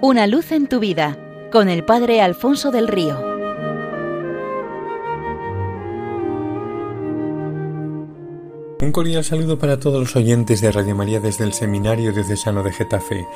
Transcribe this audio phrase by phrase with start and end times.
[0.00, 1.18] Una luz en tu vida
[1.50, 3.18] con el Padre Alfonso del Río.
[8.80, 12.72] Un cordial saludo para todos los oyentes de Radio María desde el Seminario Diocesano de
[12.72, 13.26] Getafe.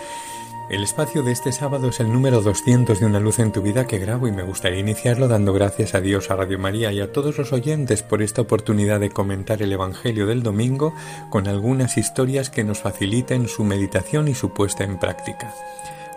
[0.71, 3.89] El espacio de este sábado es el número 200 de Una luz en tu vida
[3.89, 7.11] que grabo y me gustaría iniciarlo dando gracias a Dios, a Radio María y a
[7.11, 10.95] todos los oyentes por esta oportunidad de comentar el Evangelio del domingo
[11.29, 15.53] con algunas historias que nos faciliten su meditación y su puesta en práctica.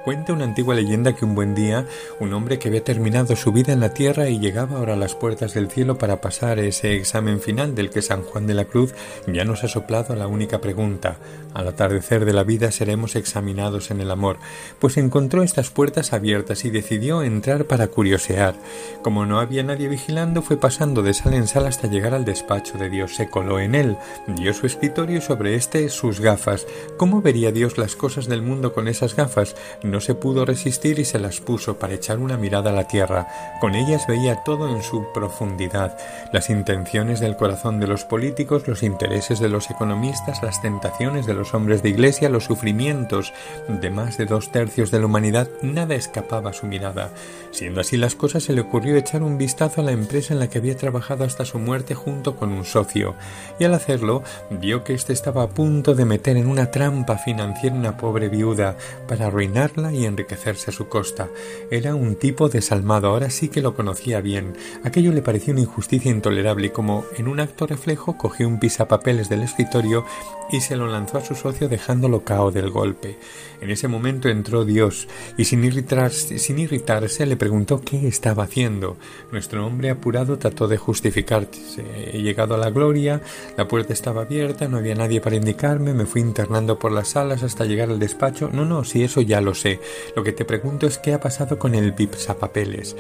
[0.06, 1.88] Cuenta una antigua leyenda que un buen día
[2.20, 5.16] un hombre que había terminado su vida en la tierra y llegaba ahora a las
[5.16, 8.94] puertas del cielo para pasar ese examen final del que San Juan de la Cruz
[9.26, 11.18] ya nos ha soplado la única pregunta
[11.56, 14.38] al atardecer de la vida seremos examinados en el amor,
[14.78, 18.56] pues encontró estas puertas abiertas y decidió entrar para curiosear.
[19.02, 22.78] Como no había nadie vigilando, fue pasando de sala en sala hasta llegar al despacho
[22.78, 23.16] de Dios.
[23.16, 26.68] Se coló en él, dio su escritorio y sobre este sus gafas.
[26.98, 29.56] ¿Cómo vería Dios las cosas del mundo con esas gafas?
[30.00, 33.28] Se pudo resistir y se las puso para echar una mirada a la tierra.
[33.60, 35.98] Con ellas veía todo en su profundidad,
[36.32, 41.34] las intenciones del corazón de los políticos, los intereses de los economistas, las tentaciones de
[41.34, 43.34] los hombres de iglesia, los sufrimientos
[43.68, 47.10] de más de dos tercios de la humanidad, nada escapaba a su mirada.
[47.52, 50.50] Siendo así las cosas, se le ocurrió echar un vistazo a la empresa en la
[50.50, 53.16] que había trabajado hasta su muerte junto con un socio,
[53.60, 57.76] y al hacerlo vio que éste estaba a punto de meter en una trampa financiera
[57.76, 58.76] una pobre viuda
[59.08, 61.30] para arruinarla y enriquecerse a su costa.
[61.72, 64.56] Era un tipo desalmado, ahora sí que lo conocía bien.
[64.84, 69.30] Aquello le pareció una injusticia intolerable y como en un acto reflejo cogió un pisapapeles
[69.30, 70.06] del escritorio
[70.52, 73.18] y se lo lanzó a su socio dejándolo cao del golpe.
[73.62, 78.98] En ese momento entró Dios y sin irritarse, sin irritarse le preguntó qué estaba haciendo.
[79.32, 81.84] Nuestro hombre apurado trató de justificarse.
[82.14, 83.22] He llegado a la gloria,
[83.58, 87.44] la puerta estaba abierta, no había nadie para indicarme, me fui internando por las salas
[87.44, 88.50] hasta llegar al despacho.
[88.52, 89.75] No, no, si eso ya lo sé.
[90.16, 92.96] Lo que te pregunto es qué ha pasado con el pisapapeles.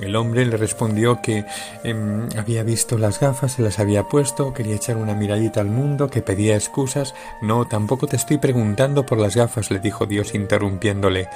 [0.00, 1.44] El hombre le respondió que
[1.84, 6.08] em, había visto las gafas, se las había puesto, quería echar una miradita al mundo,
[6.08, 7.14] que pedía excusas.
[7.42, 11.28] No, tampoco te estoy preguntando por las gafas, le dijo Dios interrumpiéndole.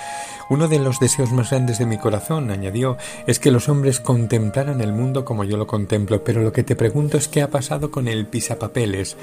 [0.49, 2.97] Uno de los deseos más grandes de mi corazón, añadió,
[3.27, 6.77] es que los hombres contemplaran el mundo como yo lo contemplo, pero lo que te
[6.77, 9.16] pregunto es qué ha pasado con el pisapapeles.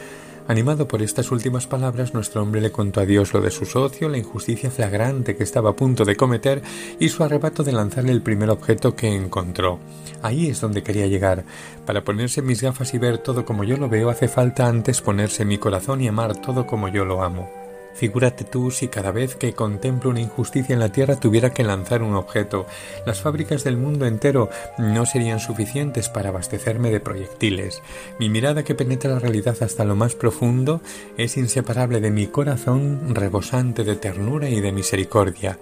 [0.46, 4.10] Animado por estas últimas palabras, nuestro hombre le contó a Dios lo de su socio,
[4.10, 6.62] la injusticia flagrante que estaba a punto de cometer
[7.00, 9.80] y su arrebato de lanzarle el primer objeto que encontró.
[10.22, 11.46] Ahí es donde quería llegar.
[11.86, 15.46] Para ponerse mis gafas y ver todo como yo lo veo hace falta antes ponerse
[15.46, 17.63] mi corazón y amar todo como yo lo amo.
[17.94, 22.02] Figúrate tú si cada vez que contemplo una injusticia en la tierra tuviera que lanzar
[22.02, 22.66] un objeto.
[23.06, 27.82] Las fábricas del mundo entero no serían suficientes para abastecerme de proyectiles.
[28.20, 30.82] Mi mirada que penetra la realidad hasta lo más profundo
[31.18, 35.60] es inseparable de mi corazón rebosante de ternura y de misericordia.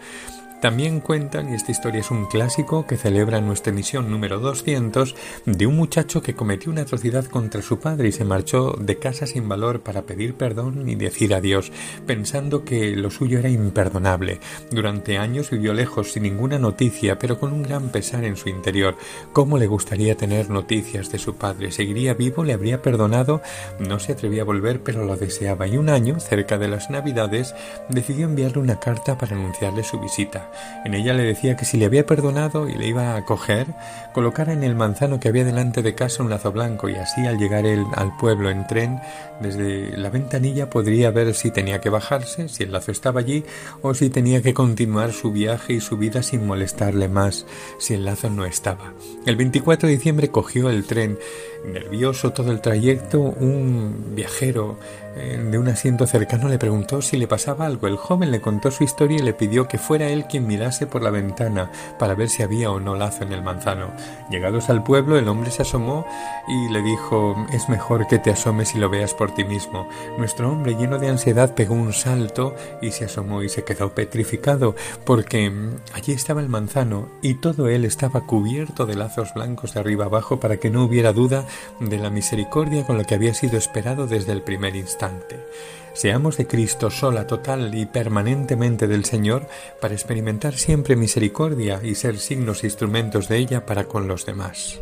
[0.62, 5.16] También cuentan, y esta historia es un clásico que celebra nuestra emisión número 200,
[5.48, 9.26] de un muchacho que cometió una atrocidad contra su padre y se marchó de casa
[9.26, 11.72] sin valor para pedir perdón y decir adiós,
[12.06, 14.40] pensando que lo suyo era imperdonable.
[14.70, 18.96] Durante años vivió lejos sin ninguna noticia, pero con un gran pesar en su interior.
[19.34, 21.72] ¿Cómo le gustaría tener noticias de su padre?
[21.72, 22.44] ¿Seguiría vivo?
[22.44, 23.42] ¿Le habría perdonado?
[23.80, 27.56] No se atrevía a volver, pero lo deseaba, y un año, cerca de las Navidades,
[27.90, 30.51] decidió enviarle una carta para anunciarle su visita.
[30.86, 33.68] En ella le decía que si le había perdonado y le iba a coger,
[34.14, 37.38] colocara en el manzano que había delante de casa un lazo blanco y así al
[37.38, 39.00] llegar él al pueblo en tren,
[39.40, 43.44] desde la ventanilla podría ver si tenía que bajarse, si el lazo estaba allí
[43.82, 47.46] o si tenía que continuar su viaje y su vida sin molestarle más
[47.80, 48.94] si el lazo no estaba.
[49.26, 51.18] El 24 de diciembre cogió el tren
[51.66, 54.80] Nervioso todo el trayecto, un viajero
[55.16, 57.88] eh, de un asiento cercano le preguntó si le pasaba algo.
[57.88, 61.02] El joven le contó su historia y le pidió que fuera él quien mirase por
[61.02, 63.92] la ventana para ver si había o no lazo en el manzano.
[64.30, 66.06] Llegados al pueblo, el hombre se asomó
[66.48, 69.88] y le dijo es mejor que te asomes y lo veas por ti mismo.
[70.18, 74.76] Nuestro hombre, lleno de ansiedad, pegó un salto y se asomó y se quedó petrificado
[75.06, 79.80] porque mm, allí estaba el manzano y todo él estaba cubierto de lazos blancos de
[79.80, 81.46] arriba abajo para que no hubiera duda
[81.80, 85.40] de la misericordia con lo que había sido esperado desde el primer instante.
[85.94, 89.48] Seamos de Cristo sola, total y permanentemente del Señor
[89.82, 89.94] para
[90.40, 94.82] siempre misericordia y ser signos e instrumentos de ella para con los demás.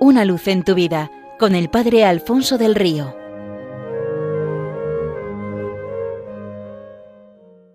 [0.00, 3.25] Una luz en tu vida con el Padre Alfonso del Río.